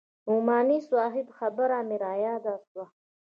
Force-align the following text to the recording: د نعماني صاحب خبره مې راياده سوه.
د 0.03 0.03
نعماني 0.27 0.79
صاحب 0.91 1.27
خبره 1.37 1.77
مې 1.87 1.95
راياده 2.05 2.55
سوه. 2.69 2.85